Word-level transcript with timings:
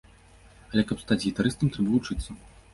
Але 0.71 0.85
каб 0.93 1.03
стаць 1.05 1.19
гітарыстам, 1.27 1.73
трэба 1.79 1.95
вучыцца. 1.95 2.29